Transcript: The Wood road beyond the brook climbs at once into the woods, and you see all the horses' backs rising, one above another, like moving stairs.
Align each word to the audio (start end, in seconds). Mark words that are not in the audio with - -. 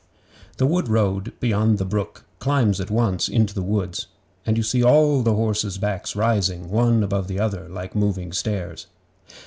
The 0.57 0.65
Wood 0.65 0.87
road 0.87 1.31
beyond 1.39 1.77
the 1.77 1.85
brook 1.85 2.25
climbs 2.39 2.81
at 2.81 2.89
once 2.89 3.29
into 3.29 3.53
the 3.53 3.61
woods, 3.61 4.07
and 4.47 4.57
you 4.57 4.63
see 4.63 4.83
all 4.83 5.21
the 5.21 5.35
horses' 5.35 5.77
backs 5.77 6.15
rising, 6.15 6.71
one 6.71 7.03
above 7.03 7.29
another, 7.29 7.69
like 7.69 7.93
moving 7.95 8.31
stairs. 8.33 8.87